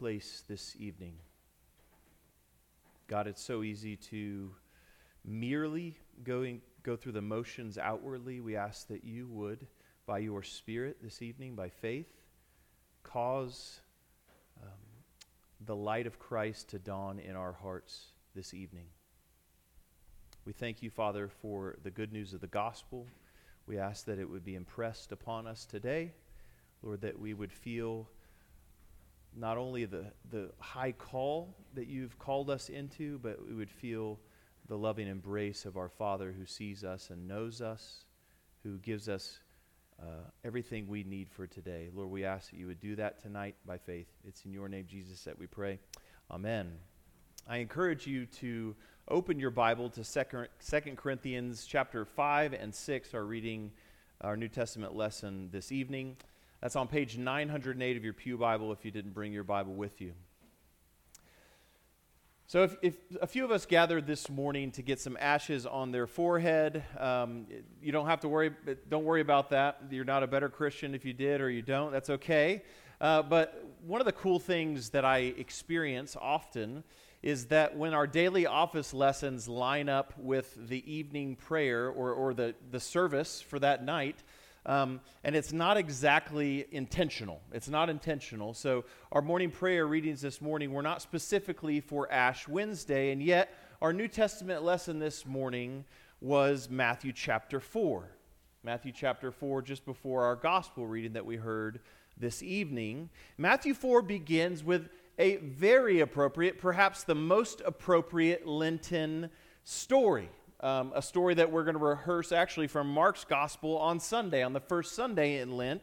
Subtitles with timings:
[0.00, 1.12] place this evening.
[3.06, 4.50] God, it's so easy to
[5.26, 8.40] merely going, go through the motions outwardly.
[8.40, 9.66] We ask that you would,
[10.06, 12.08] by your Spirit this evening, by faith,
[13.02, 13.80] cause
[14.62, 14.70] um,
[15.66, 18.86] the light of Christ to dawn in our hearts this evening.
[20.46, 23.06] We thank you, Father, for the good news of the gospel.
[23.66, 26.12] We ask that it would be impressed upon us today.
[26.82, 28.08] Lord, that we would feel
[29.36, 34.18] not only the, the high call that you've called us into, but we would feel
[34.68, 38.04] the loving embrace of our Father who sees us and knows us,
[38.62, 39.40] who gives us
[40.00, 40.04] uh,
[40.44, 41.88] everything we need for today.
[41.94, 44.08] Lord, we ask that you would do that tonight by faith.
[44.24, 45.78] It's in your name, Jesus, that we pray.
[46.30, 46.72] Amen.
[47.48, 48.76] I encourage you to
[49.08, 53.72] open your Bible to 2 Corinthians chapter 5 and 6, our reading,
[54.20, 56.16] our New Testament lesson this evening.
[56.60, 60.00] That's on page 908 of your Pew Bible if you didn't bring your Bible with
[60.00, 60.12] you.
[62.46, 65.92] So, if, if a few of us gathered this morning to get some ashes on
[65.92, 67.46] their forehead, um,
[67.80, 68.50] you don't have to worry.
[68.88, 69.80] Don't worry about that.
[69.90, 71.92] You're not a better Christian if you did or you don't.
[71.92, 72.62] That's okay.
[73.00, 76.84] Uh, but one of the cool things that I experience often
[77.22, 82.34] is that when our daily office lessons line up with the evening prayer or, or
[82.34, 84.22] the, the service for that night,
[84.66, 87.40] um, and it's not exactly intentional.
[87.52, 88.54] It's not intentional.
[88.54, 93.54] So, our morning prayer readings this morning were not specifically for Ash Wednesday, and yet
[93.80, 95.84] our New Testament lesson this morning
[96.20, 98.10] was Matthew chapter 4.
[98.62, 101.80] Matthew chapter 4, just before our gospel reading that we heard
[102.18, 103.08] this evening.
[103.38, 109.30] Matthew 4 begins with a very appropriate, perhaps the most appropriate Lenten
[109.64, 110.28] story
[110.62, 114.52] um, a story that we're going to rehearse actually from Mark's gospel on Sunday, on
[114.52, 115.82] the first Sunday in Lent.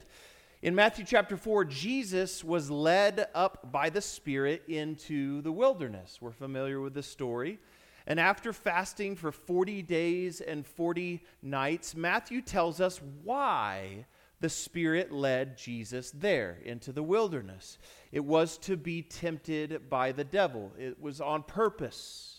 [0.62, 6.20] In Matthew chapter 4, Jesus was led up by the Spirit into the wilderness.
[6.22, 7.60] We're familiar with this story.
[8.08, 14.06] And after fasting for 40 days and 40 nights, Matthew tells us why
[14.40, 17.78] the Spirit led Jesus there into the wilderness.
[18.12, 22.37] It was to be tempted by the devil, it was on purpose.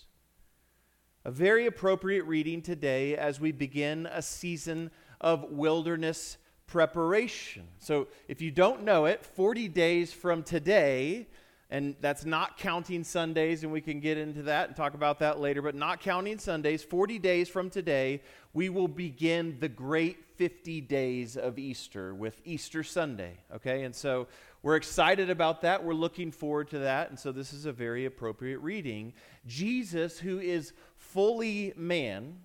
[1.29, 4.91] A very appropriate reading today as we begin a season
[5.21, 7.65] of wilderness preparation.
[7.81, 11.27] So, if you don't know it, 40 days from today,
[11.69, 15.39] and that's not counting Sundays, and we can get into that and talk about that
[15.39, 18.23] later, but not counting Sundays, 40 days from today,
[18.55, 23.37] we will begin the great 50 days of Easter with Easter Sunday.
[23.55, 24.29] Okay, and so
[24.63, 25.85] we're excited about that.
[25.85, 27.11] We're looking forward to that.
[27.11, 29.13] And so this is a very appropriate reading.
[29.47, 30.73] Jesus, who is
[31.09, 32.41] fully man.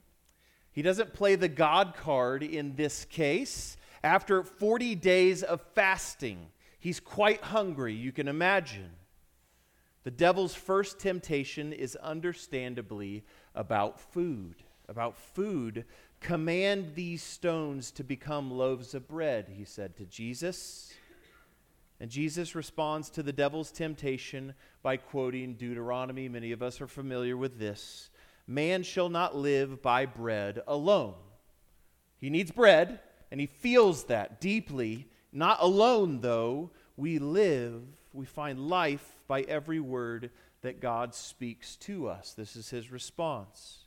[0.71, 3.77] He doesn't play the God card in this case.
[4.03, 6.47] After 40 days of fasting,
[6.79, 8.91] he's quite hungry, you can imagine.
[10.03, 13.23] The devil's first temptation is understandably
[13.55, 14.55] about food.
[14.89, 15.85] About food.
[16.19, 20.93] Command these stones to become loaves of bread, he said to Jesus.
[21.99, 26.27] And Jesus responds to the devil's temptation by quoting Deuteronomy.
[26.27, 28.09] Many of us are familiar with this.
[28.47, 31.15] Man shall not live by bread alone.
[32.17, 32.99] He needs bread,
[33.31, 35.07] and he feels that deeply.
[35.31, 36.71] Not alone, though.
[36.95, 37.81] We live,
[38.11, 40.31] we find life by every word
[40.61, 42.33] that God speaks to us.
[42.33, 43.82] This is his response.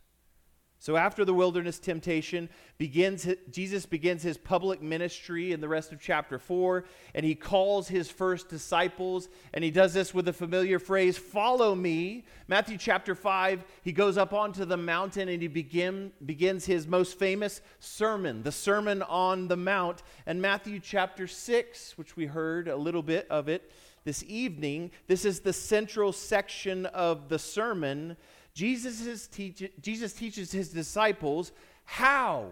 [0.86, 2.48] So after the wilderness temptation
[2.78, 7.88] begins Jesus begins his public ministry in the rest of chapter 4 and he calls
[7.88, 12.24] his first disciples and he does this with a familiar phrase follow me.
[12.46, 17.18] Matthew chapter 5 he goes up onto the mountain and he begin, begins his most
[17.18, 20.04] famous sermon, the Sermon on the Mount.
[20.24, 23.72] And Matthew chapter 6 which we heard a little bit of it
[24.04, 28.16] this evening, this is the central section of the sermon
[28.56, 31.52] Jesus, teach, Jesus teaches his disciples
[31.84, 32.48] how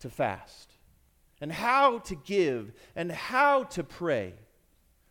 [0.00, 0.72] to fast
[1.40, 4.34] and how to give and how to pray.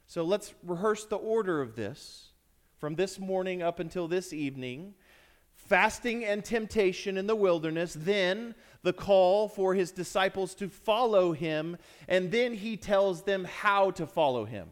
[0.06, 2.34] So let's rehearse the order of this
[2.78, 4.96] from this morning up until this evening
[5.56, 11.78] fasting and temptation in the wilderness, then the call for his disciples to follow him,
[12.10, 14.68] and then he tells them how to follow him.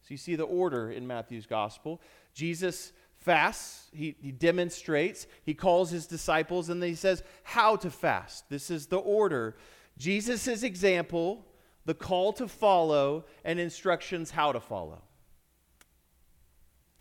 [0.00, 2.00] So you see the order in Matthew's gospel.
[2.32, 8.48] Jesus fasts, he, he demonstrates, he calls his disciples, and he says how to fast.
[8.48, 9.56] This is the order.
[9.98, 11.46] Jesus' example,
[11.84, 15.02] the call to follow, and instructions how to follow.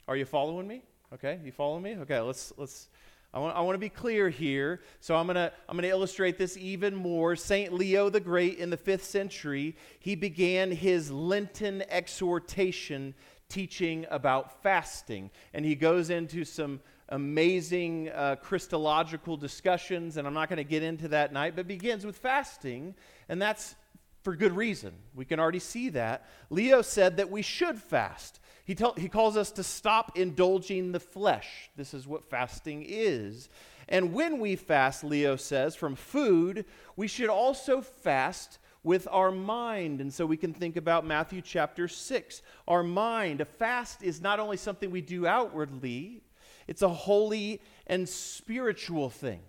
[0.08, 0.84] Are you following me?
[1.14, 1.96] Okay, you follow me?
[1.98, 2.90] Okay, let's let's
[3.32, 5.90] I want, I want to be clear here, so I'm going to I'm going to
[5.90, 7.36] illustrate this even more.
[7.36, 7.72] St.
[7.72, 13.14] Leo the Great in the 5th century, he began his Lenten exhortation
[13.50, 15.32] teaching about fasting.
[15.54, 16.80] And he goes into some
[17.10, 22.06] amazing uh, Christological discussions, and I'm not going to get into that night, but begins
[22.06, 22.96] with fasting,
[23.28, 23.76] and that's
[24.24, 24.94] for good reason.
[25.16, 26.28] We can already see that.
[26.50, 28.40] Leo said that we should fast.
[28.66, 31.72] He, tell, he calls us to stop indulging the flesh.
[31.76, 33.50] This is what fasting is.
[33.88, 36.66] And when we fast, Leo says, from food,
[36.96, 40.02] we should also fast with our mind.
[40.02, 42.42] And so we can think about Matthew chapter 6.
[42.68, 46.22] Our mind, a fast is not only something we do outwardly,
[46.68, 49.42] it's a holy and spiritual thing,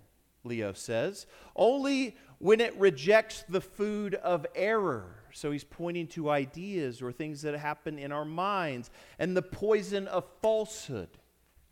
[0.42, 1.26] Leo says.
[1.54, 5.16] Only when it rejects the food of error.
[5.32, 10.08] So he's pointing to ideas or things that happen in our minds and the poison
[10.08, 11.10] of falsehood.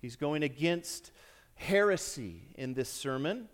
[0.01, 1.11] He's going against
[1.55, 3.49] heresy in this sermon,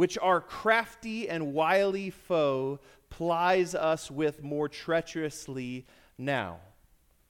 [0.00, 2.80] which our crafty and wily foe
[3.10, 5.84] plies us with more treacherously
[6.16, 6.56] now.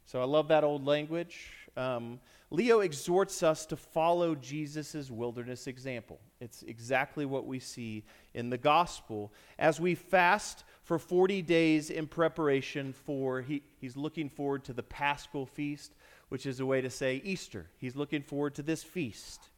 [0.07, 1.51] So I love that old language.
[1.77, 6.21] Um, Leo exhorts us to follow Jesus' wilderness example.
[6.41, 9.33] It's exactly what we see in the gospel.
[9.59, 14.85] As we fast for 40 days in preparation for, he, he's looking forward to the
[14.85, 15.97] paschal feast,
[16.29, 17.67] which is a way to say Easter.
[17.79, 19.49] He's looking forward to this feast.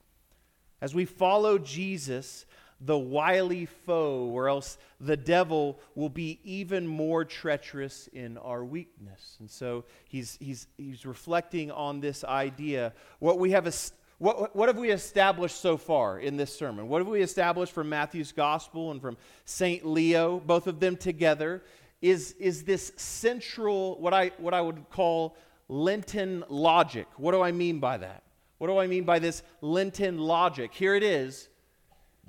[0.81, 2.47] As we follow Jesus,
[2.85, 9.37] the wily foe, or else the devil will be even more treacherous in our weakness.
[9.41, 12.93] And so he's, he's, he's reflecting on this idea.
[13.19, 13.73] What, we have,
[14.19, 16.89] what, what have we established so far in this sermon?
[16.89, 19.87] What have we established from Matthew's gospel and from St.
[19.87, 21.63] Leo, both of them together?
[22.01, 25.37] Is, is this central, what I, what I would call
[25.73, 27.07] Lenten logic.
[27.17, 28.23] What do I mean by that?
[28.59, 30.75] What do I mean by this Lenten logic?
[30.75, 31.49] Here it is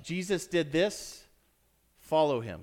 [0.04, 1.24] Jesus did this,
[1.98, 2.60] follow him.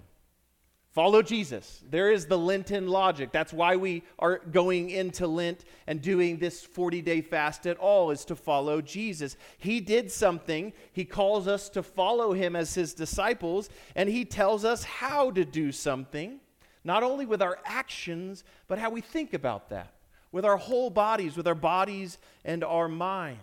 [0.92, 1.82] Follow Jesus.
[1.90, 3.32] There is the Lenten logic.
[3.32, 8.12] That's why we are going into Lent and doing this 40 day fast at all,
[8.12, 9.38] is to follow Jesus.
[9.58, 10.74] He did something.
[10.92, 15.46] He calls us to follow him as his disciples, and he tells us how to
[15.46, 16.42] do something,
[16.84, 19.94] not only with our actions, but how we think about that,
[20.34, 23.40] with our whole bodies, with our bodies and our minds.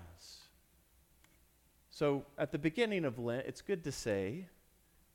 [1.99, 4.47] So at the beginning of Lent, it's good to say,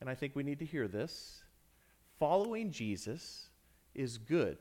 [0.01, 1.45] and I think we need to hear this
[2.19, 3.47] following Jesus
[3.95, 4.57] is good.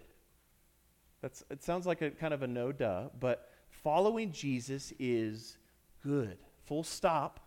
[1.20, 5.58] That's, it sounds like a kind of a no duh, but following Jesus is
[6.00, 6.38] good.
[6.66, 7.40] Full stop.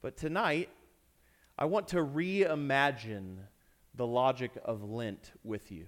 [0.00, 0.68] But tonight,
[1.58, 3.38] I want to reimagine
[3.96, 5.86] the logic of Lent with you.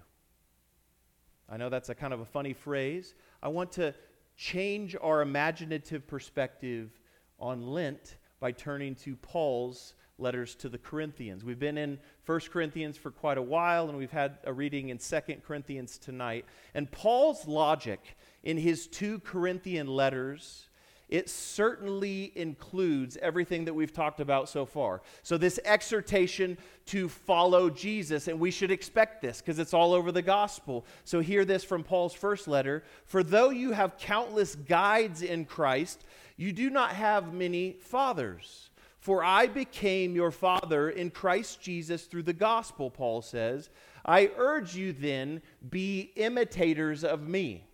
[1.49, 3.15] I know that's a kind of a funny phrase.
[3.41, 3.95] I want to
[4.37, 6.91] change our imaginative perspective
[7.38, 11.44] on Lent by turning to Paul's letters to the Corinthians.
[11.44, 14.99] We've been in 1 Corinthians for quite a while, and we've had a reading in
[14.99, 16.44] 2 Corinthians tonight.
[16.75, 20.69] And Paul's logic in his two Corinthian letters
[21.08, 25.00] it certainly includes everything that we've talked about so far.
[25.23, 30.12] So, this exhortation to follow Jesus, and we should expect this because it's all over
[30.12, 30.84] the gospel.
[31.05, 36.05] So, hear this from Paul's first letter For though you have countless guides in Christ,
[36.38, 38.70] you do not have many fathers.
[39.00, 43.70] For I became your father in Christ Jesus through the gospel, Paul says.
[44.05, 47.64] I urge you then, be imitators of me.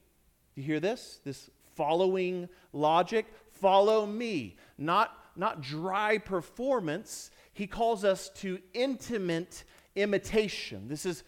[0.55, 1.21] You hear this?
[1.25, 3.27] This following logic.
[3.53, 4.57] Follow me.
[4.79, 7.31] Not, not dry performance.
[7.53, 10.89] He calls us to intimate imitation.
[10.89, 11.23] This is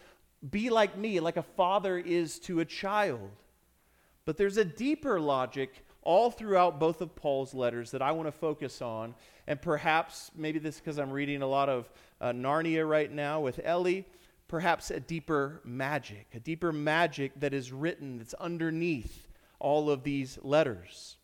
[0.49, 3.29] be like me, like a father is to a child.
[4.25, 8.31] But there's a deeper logic all throughout both of Paul's letters that I want to
[8.31, 9.13] focus on.
[9.45, 13.59] And perhaps, maybe this because I'm reading a lot of uh, Narnia right now with
[13.61, 14.05] Ellie,
[14.47, 19.27] perhaps a deeper magic, a deeper magic that is written, that's underneath
[19.59, 21.17] all of these letters.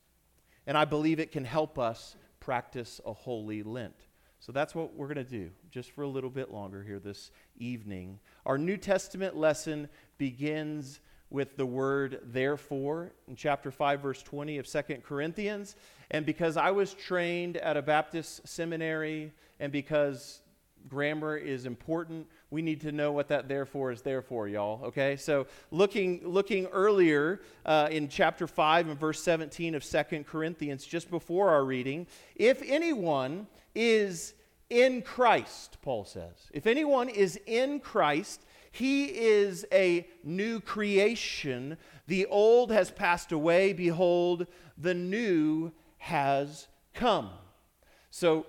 [0.67, 3.95] And I believe it can help us practice a holy Lent.
[4.41, 7.31] So that's what we're going to do just for a little bit longer here this
[7.55, 8.19] evening.
[8.45, 9.87] Our New Testament lesson
[10.17, 10.99] begins
[11.33, 15.75] with the word therefore in chapter 5 verse 20 of Second corinthians.
[16.11, 20.41] And because i was trained at a baptist seminary and because
[20.87, 25.15] grammar is important we need to know what that therefore is there for y'all okay?
[25.15, 31.09] So looking looking earlier uh, in chapter 5 and verse 17 of Second corinthians just
[31.09, 34.35] before our reading if anyone is
[34.69, 41.77] in christ paul says if anyone is in christ he is a new creation.
[42.07, 43.71] The old has passed away.
[43.71, 44.47] Behold,
[44.79, 47.29] the new has come.
[48.09, 48.47] So,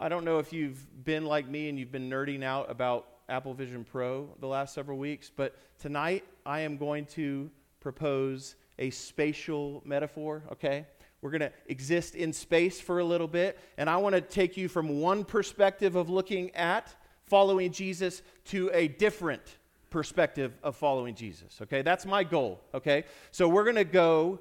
[0.00, 3.54] I don't know if you've been like me and you've been nerding out about Apple
[3.54, 7.48] Vision Pro the last several weeks, but tonight I am going to
[7.78, 10.86] propose a spatial metaphor, okay?
[11.22, 14.56] We're going to exist in space for a little bit, and I want to take
[14.56, 16.92] you from one perspective of looking at
[17.26, 19.42] following Jesus to a different
[19.90, 21.82] perspective of following Jesus, okay?
[21.82, 23.04] That's my goal, okay?
[23.30, 24.40] So we're going to go,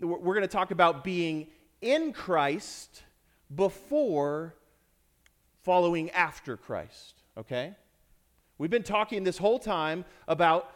[0.00, 1.46] we're going to talk about being
[1.80, 3.02] in Christ
[3.54, 4.54] before
[5.62, 7.74] following after Christ, okay?
[8.58, 10.72] We've been talking this whole time about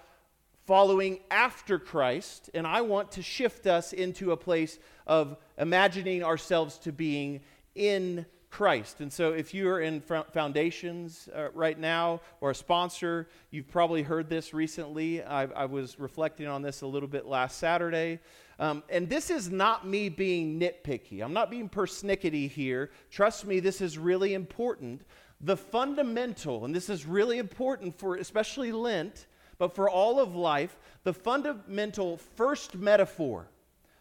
[0.67, 6.79] following after Christ, and I want to shift us into a place of imagining ourselves
[6.79, 7.41] to being
[7.75, 9.01] in Christ.
[9.01, 14.03] And so, if you are in foundations uh, right now or a sponsor, you've probably
[14.03, 15.23] heard this recently.
[15.23, 18.21] I, I was reflecting on this a little bit last Saturday.
[18.59, 21.23] Um, and this is not me being nitpicky.
[21.23, 22.91] I'm not being persnickety here.
[23.11, 25.01] Trust me, this is really important.
[25.41, 30.79] The fundamental, and this is really important for especially Lent, but for all of life,
[31.05, 33.49] the fundamental first metaphor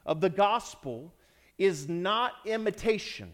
[0.06, 1.14] of the gospel
[1.58, 3.32] is not imitation.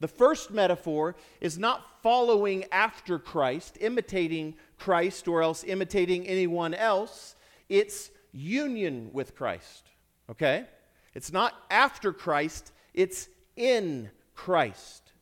[0.00, 7.34] The first metaphor is not following after Christ, imitating Christ, or else imitating anyone else.
[7.68, 9.88] It's union with Christ.
[10.30, 10.66] Okay?
[11.14, 15.12] It's not after Christ, it's in Christ.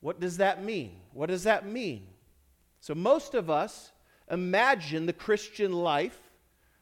[0.00, 0.96] What does that mean?
[1.12, 2.06] What does that mean?
[2.80, 3.92] So, most of us
[4.30, 6.18] imagine the Christian life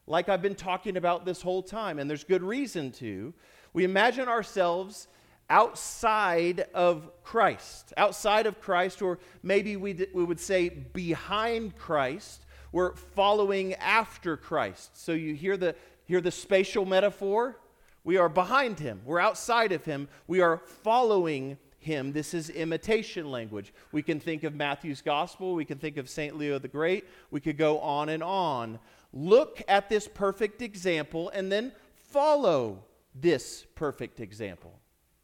[0.06, 3.34] like I've been talking about this whole time, and there's good reason to.
[3.72, 5.08] We imagine ourselves
[5.50, 12.44] outside of Christ, outside of Christ, or maybe we, we would say behind Christ.
[12.72, 14.96] We're following after Christ.
[15.02, 15.74] So you hear the,
[16.04, 17.58] hear the spatial metaphor?
[18.04, 22.12] We are behind him, we're outside of him, we are following him.
[22.12, 23.72] This is imitation language.
[23.92, 26.36] We can think of Matthew's gospel, we can think of St.
[26.36, 28.78] Leo the Great, we could go on and on.
[29.12, 34.78] Look at this perfect example and then follow this perfect example.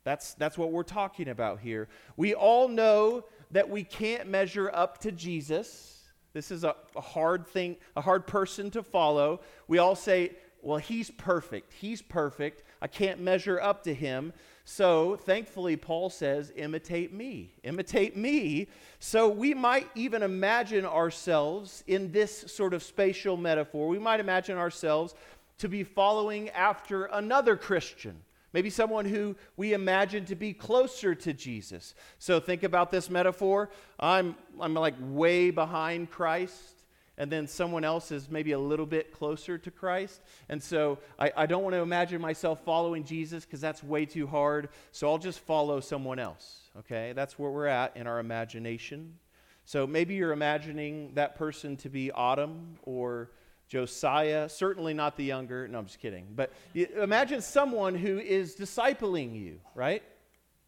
[0.04, 1.88] That's, that's what we're talking about here.
[2.16, 6.02] We all know that we can't measure up to Jesus.
[6.34, 9.40] This is a, a hard thing, a hard person to follow.
[9.66, 11.72] We all say, well, he's perfect.
[11.72, 12.62] He's perfect.
[12.82, 14.32] I can't measure up to him.
[14.64, 17.54] So thankfully, Paul says, imitate me.
[17.62, 18.68] Imitate me.
[18.98, 23.88] So we might even imagine ourselves in this sort of spatial metaphor.
[23.88, 25.14] We might imagine ourselves
[25.58, 28.22] to be following after another Christian.
[28.54, 31.94] Maybe someone who we imagine to be closer to Jesus.
[32.18, 33.68] So think about this metaphor.
[34.00, 36.74] I'm, I'm like way behind Christ
[37.16, 40.20] and then someone else is maybe a little bit closer to Christ.
[40.48, 44.26] And so I, I don't want to imagine myself following Jesus because that's way too
[44.26, 44.68] hard.
[44.90, 46.70] So I'll just follow someone else.
[46.78, 47.12] Okay?
[47.14, 49.18] That's where we're at in our imagination.
[49.64, 53.30] So maybe you're imagining that person to be Autumn or
[53.68, 55.66] Josiah, certainly not the younger.
[55.66, 56.26] No, I'm just kidding.
[56.34, 60.02] But imagine someone who is discipling you, right?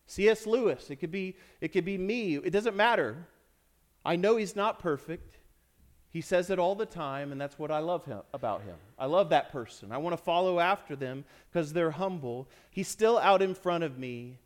[0.07, 0.47] C.S.
[0.47, 0.91] Lewis.
[0.91, 2.37] It could be it could be me.
[2.37, 3.27] It doesn't matter.
[4.05, 5.37] I know he's not perfect.
[6.11, 8.77] He says it all the time, and that's what I love him, about him.
[8.99, 9.93] I love that person.
[9.93, 12.49] I want to follow after them because they're humble.
[12.71, 14.39] He's still out in front of me,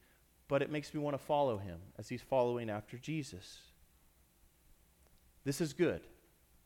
[0.49, 3.59] but it makes me want to follow him as he's following after Jesus.
[5.45, 6.01] This is good.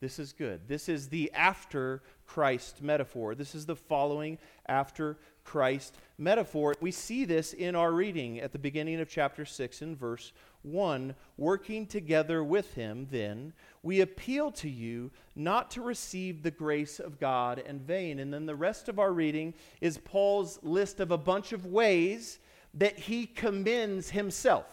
[0.05, 0.69] This is good.
[0.69, 3.35] This is the after Christ metaphor.
[3.35, 6.75] This is the following after Christ metaphor.
[6.79, 11.15] We see this in our reading at the beginning of chapter 6 and verse 1.
[11.39, 17.19] Working together with him, then, we appeal to you not to receive the grace of
[17.19, 18.19] God in vain.
[18.19, 22.41] And then the rest of our reading is Paul's list of a bunch of ways
[22.75, 24.67] that he commends himself.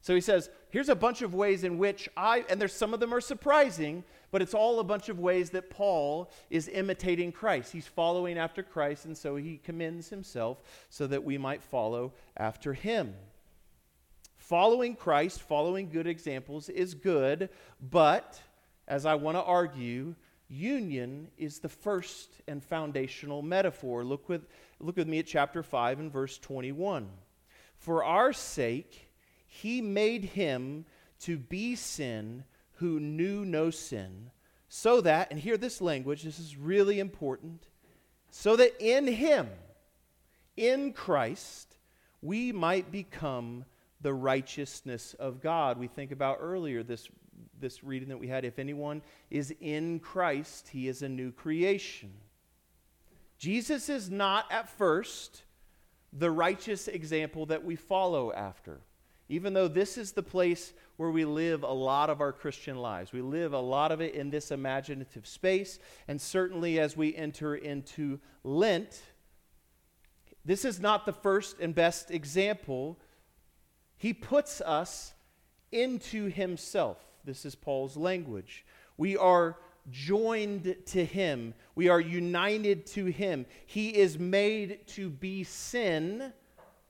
[0.00, 3.00] So he says, here's a bunch of ways in which I, and there's some of
[3.00, 7.72] them are surprising, but it's all a bunch of ways that Paul is imitating Christ.
[7.72, 12.72] He's following after Christ, and so he commends himself so that we might follow after
[12.74, 13.14] him.
[14.36, 17.48] Following Christ, following good examples is good,
[17.90, 18.40] but
[18.88, 20.14] as I want to argue,
[20.48, 24.02] union is the first and foundational metaphor.
[24.02, 24.46] Look with,
[24.80, 27.08] look with me at chapter 5 and verse 21.
[27.76, 29.08] For our sake,
[29.46, 30.84] he made him
[31.20, 32.44] to be sin
[32.80, 34.30] who knew no sin,
[34.68, 37.66] so that, and hear this language, this is really important,
[38.30, 39.50] so that in him,
[40.56, 41.76] in Christ,
[42.22, 43.66] we might become
[44.00, 45.78] the righteousness of God.
[45.78, 47.08] We think about earlier this,
[47.58, 52.12] this reading that we had if anyone is in Christ, he is a new creation.
[53.36, 55.42] Jesus is not at first
[56.14, 58.80] the righteous example that we follow after
[59.30, 63.12] even though this is the place where we live a lot of our Christian lives.
[63.12, 67.54] We live a lot of it in this imaginative space, and certainly as we enter
[67.54, 69.00] into Lent,
[70.44, 72.98] this is not the first and best example.
[73.96, 75.14] He puts us
[75.70, 76.98] into himself.
[77.24, 78.66] This is Paul's language.
[78.96, 79.56] We are
[79.90, 83.46] joined to him, we are united to him.
[83.66, 86.32] He is made to be sin.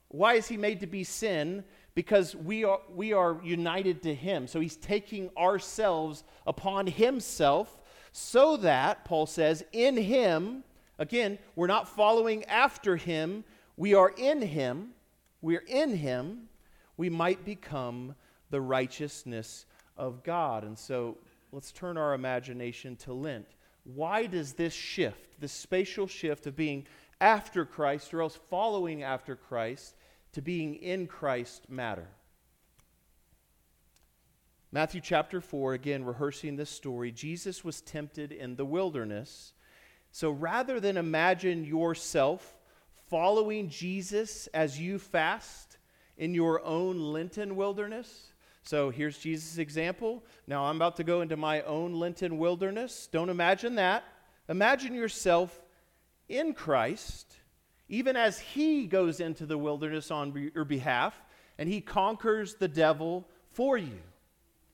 [0.08, 1.64] Why is he made to be sin?
[1.94, 4.46] Because we are, we are united to him.
[4.46, 7.80] So he's taking ourselves upon himself
[8.12, 10.64] so that, Paul says, in him,
[10.98, 13.44] again, we're not following after him,
[13.76, 14.90] we are in him,
[15.40, 16.48] we're in him,
[16.96, 18.14] we might become
[18.50, 19.66] the righteousness
[19.96, 20.64] of God.
[20.64, 21.18] And so
[21.52, 23.46] let's turn our imagination to Lent.
[23.84, 26.86] Why does this shift, this spatial shift of being
[27.20, 29.94] after Christ or else following after Christ
[30.32, 32.08] to being in Christ matter?
[34.72, 39.52] Matthew chapter 4, again, rehearsing this story, Jesus was tempted in the wilderness.
[40.12, 42.56] So rather than imagine yourself
[43.08, 45.78] following Jesus as you fast
[46.16, 48.32] in your own Lenten wilderness,
[48.62, 50.24] so here's Jesus' example.
[50.46, 53.08] Now I'm about to go into my own Lenten wilderness.
[53.10, 54.04] Don't imagine that.
[54.48, 55.60] Imagine yourself
[56.28, 57.36] in Christ,
[57.90, 61.14] even as He goes into the wilderness on your behalf
[61.58, 63.98] and He conquers the devil for you.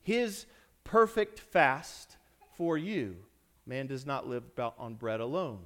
[0.03, 0.45] His
[0.85, 2.15] perfect fast
[2.55, 3.17] for you.
[3.65, 4.43] Man does not live
[4.77, 5.59] on bread alone.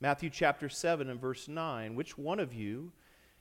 [0.00, 2.92] Matthew chapter 7 and verse 9 Which one of you,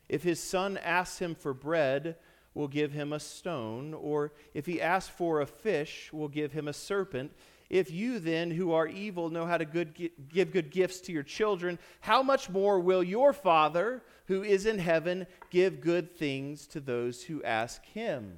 [0.07, 2.15] if his son asks him for bread,
[2.53, 6.67] will give him a stone, or if he asks for a fish, will give him
[6.67, 7.31] a serpent.
[7.73, 11.23] If you then, who are evil, know how to good, give good gifts to your
[11.23, 16.79] children, how much more will your Father, who is in heaven, give good things to
[16.79, 18.37] those who ask him?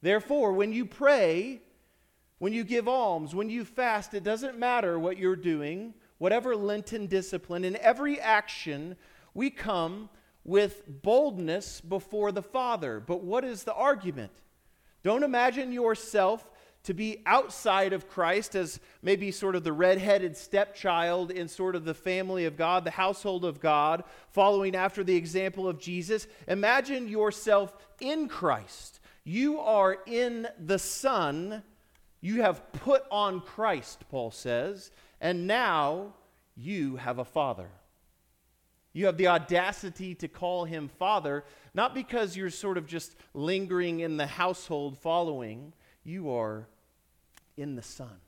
[0.00, 1.62] Therefore, when you pray,
[2.38, 7.06] when you give alms, when you fast, it doesn't matter what you're doing, whatever Lenten
[7.06, 8.96] discipline, in every action,
[9.32, 10.10] we come
[10.42, 12.98] with boldness before the Father.
[12.98, 14.32] But what is the argument?
[15.04, 16.50] Don't imagine yourself
[16.84, 21.84] to be outside of Christ as maybe sort of the redheaded stepchild in sort of
[21.84, 26.26] the family of God, the household of God, following after the example of Jesus.
[26.48, 29.00] Imagine yourself in Christ.
[29.24, 31.62] You are in the Son.
[32.20, 34.90] You have put on Christ, Paul says,
[35.20, 36.14] and now
[36.56, 37.68] you have a Father.
[38.92, 44.00] You have the audacity to call him Father, not because you're sort of just lingering
[44.00, 45.72] in the household following.
[46.04, 46.68] You are
[47.56, 48.20] in the Son.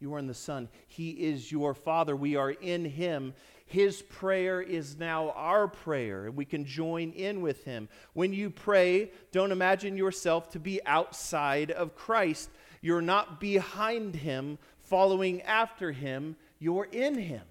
[0.00, 0.68] You are in the Son.
[0.88, 2.16] He is your Father.
[2.16, 3.34] We are in Him.
[3.66, 7.88] His prayer is now our prayer, and we can join in with Him.
[8.12, 12.50] When you pray, don't imagine yourself to be outside of Christ.
[12.80, 16.36] You're not behind Him, following after Him.
[16.58, 17.42] You're in Him.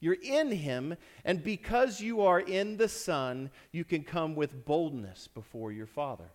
[0.00, 5.28] You're in him, and because you are in the Son, you can come with boldness
[5.28, 6.30] before your Father.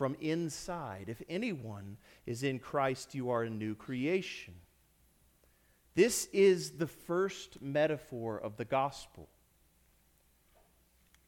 [0.00, 4.54] From inside, if anyone is in Christ, you are a new creation.
[5.94, 9.28] This is the first metaphor of the gospel.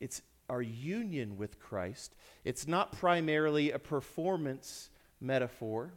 [0.00, 2.14] It's our union with Christ.
[2.44, 4.88] It's not primarily a performance
[5.20, 5.92] metaphor,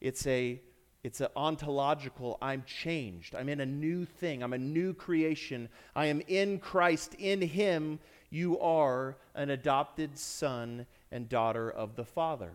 [0.00, 0.60] it's a
[1.02, 3.34] it's an ontological, I'm changed.
[3.34, 4.42] I'm in a new thing.
[4.42, 5.70] I'm a new creation.
[5.96, 7.14] I am in Christ.
[7.14, 12.52] In Him, you are an adopted son and daughter of the Father.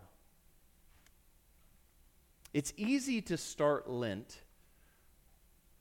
[2.54, 4.38] It's easy to start Lent.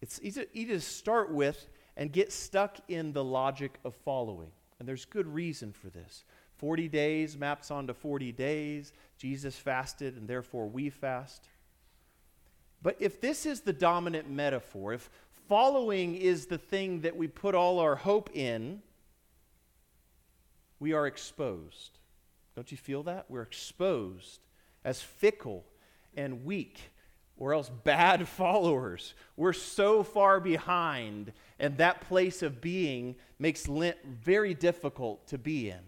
[0.02, 4.50] It's easy, to start with and get stuck in the logic of following.
[4.78, 6.24] And there's good reason for this.
[6.56, 8.92] 40 days maps onto 40 days.
[9.18, 11.48] Jesus fasted, and therefore we fast.
[12.82, 15.08] But if this is the dominant metaphor, if
[15.48, 18.82] following is the thing that we put all our hope in,
[20.80, 21.98] we are exposed.
[22.54, 23.26] Don't you feel that?
[23.28, 24.40] We're exposed
[24.84, 25.64] as fickle
[26.16, 26.92] and weak,
[27.36, 29.14] or else bad followers.
[29.36, 35.70] We're so far behind, and that place of being makes Lent very difficult to be
[35.70, 35.80] in.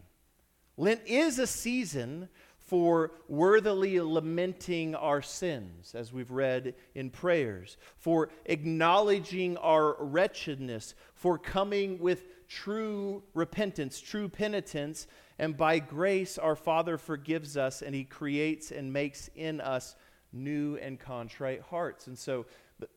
[0.77, 8.29] Lent is a season for worthily lamenting our sins, as we've read in prayers, for
[8.47, 15.07] acknowledging our wretchedness, for coming with true repentance, true penitence,
[15.39, 19.97] and by grace our Father forgives us and He creates and makes in us
[20.33, 22.07] new and contrite hearts.
[22.07, 22.47] And so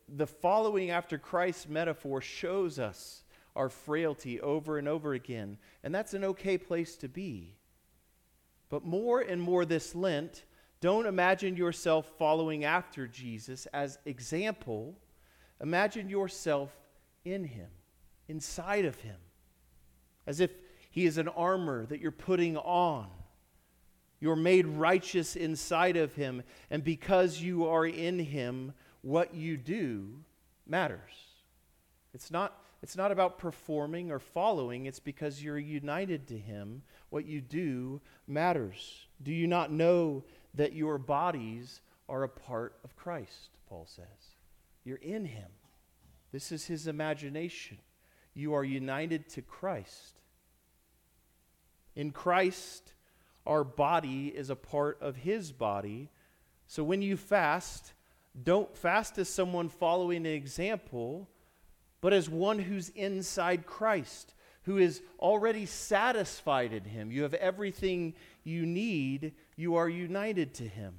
[0.08, 3.24] the following after Christ metaphor shows us
[3.56, 7.56] our frailty over and over again, and that's an okay place to be.
[8.70, 10.46] But more and more this Lent,
[10.82, 14.96] don't imagine yourself following after Jesus as example.
[15.62, 16.72] Imagine yourself
[17.26, 17.70] in him,
[18.28, 19.18] inside of him.
[20.30, 20.52] as if
[20.90, 23.08] he is an armor that you're putting on.
[24.20, 30.10] You're made righteous inside of him, and because you are in him, what you do
[30.68, 31.00] matters.
[32.14, 36.82] It's not, it's not about performing or following, it's because you're united to him.
[37.10, 39.08] What you do matters.
[39.24, 40.24] Do you not know
[40.56, 43.50] that your bodies are a part of Christ?
[43.68, 44.36] Paul says.
[44.84, 45.50] You're in him.
[46.32, 47.78] This is his imagination.
[48.34, 50.19] You are united to Christ.
[51.96, 52.94] In Christ,
[53.46, 56.10] our body is a part of his body.
[56.68, 57.94] So when you fast,
[58.42, 61.28] don't fast as someone following an example,
[62.02, 67.12] but as one who's inside Christ, who is already satisfied in him.
[67.12, 70.96] You have everything you need, you are united to him.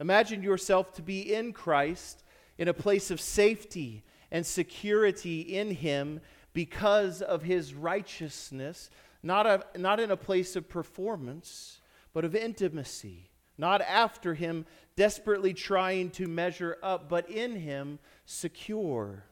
[0.00, 2.24] Imagine yourself to be in Christ
[2.58, 6.20] in a place of safety and security in him
[6.52, 8.90] because of his righteousness
[9.22, 11.80] not, a, not in a place of performance,
[12.12, 13.30] but of intimacy.
[13.58, 19.24] Not after him, desperately trying to measure up, but in him, secure.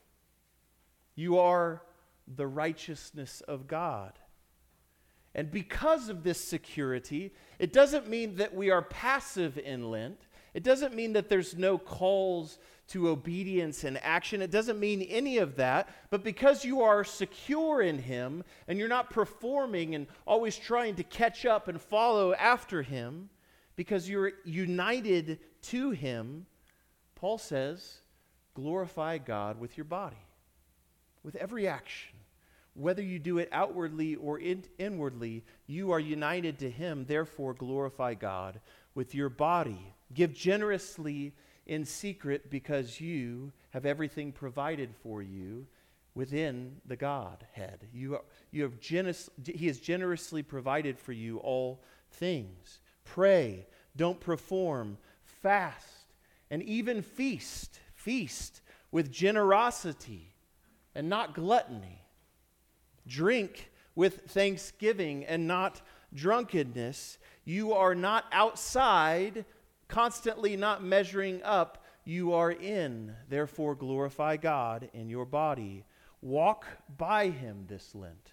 [1.14, 1.82] You are
[2.26, 4.18] the righteousness of God.
[5.34, 10.26] And because of this security, it doesn't mean that we are passive in Lent.
[10.54, 14.42] It doesn't mean that there's no calls to obedience and action.
[14.42, 15.88] It doesn't mean any of that.
[16.10, 21.02] But because you are secure in Him and you're not performing and always trying to
[21.02, 23.30] catch up and follow after Him,
[23.76, 26.46] because you're united to Him,
[27.14, 28.00] Paul says,
[28.54, 30.16] glorify God with your body,
[31.22, 32.12] with every action.
[32.74, 37.04] Whether you do it outwardly or in- inwardly, you are united to Him.
[37.06, 38.60] Therefore, glorify God
[38.94, 39.94] with your body.
[40.12, 41.32] Give generously
[41.66, 45.66] in secret because you have everything provided for you
[46.14, 47.86] within the Godhead.
[47.92, 52.80] You, are, you have generous, he has generously provided for you all things.
[53.04, 56.14] Pray, don't perform, fast,
[56.50, 57.80] and even feast.
[57.94, 60.34] Feast with generosity
[60.94, 62.02] and not gluttony.
[63.06, 65.80] Drink with thanksgiving and not
[66.14, 67.18] drunkenness.
[67.44, 69.44] You are not outside
[69.88, 73.14] constantly not measuring up, you are in.
[73.28, 75.84] Therefore, glorify God in your body.
[76.20, 76.66] Walk
[76.96, 78.32] by him this Lent.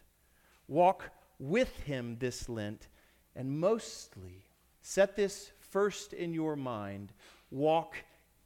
[0.68, 1.10] Walk
[1.40, 2.88] with him this Lent.
[3.36, 4.44] And mostly,
[4.82, 7.14] set this first in your mind
[7.52, 7.96] walk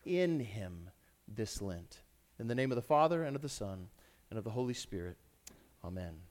[0.03, 0.89] in him
[1.27, 2.01] this Lent.
[2.39, 3.87] In the name of the Father, and of the Son,
[4.29, 5.17] and of the Holy Spirit.
[5.83, 6.24] Amen.